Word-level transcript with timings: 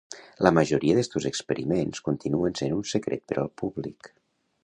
La 0.45 0.51
majoria 0.57 0.95
d'estos 0.99 1.27
experiments 1.29 2.01
continuen 2.09 2.57
sent 2.61 2.75
un 2.79 2.83
secret 2.95 3.25
per 3.33 3.39
al 3.43 3.53
públic. 3.63 4.13